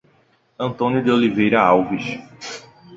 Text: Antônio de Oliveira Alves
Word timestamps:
Antônio 0.57 1.03
de 1.03 1.11
Oliveira 1.11 1.61
Alves 1.61 2.17